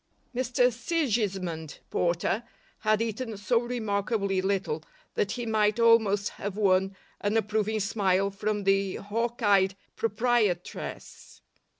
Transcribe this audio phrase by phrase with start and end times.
[0.35, 2.41] Mr Sigismund Porter
[2.79, 8.63] had eaten so remarkably little that he might almost have won an approving smile from
[8.63, 11.43] the hawk eyed proprietress.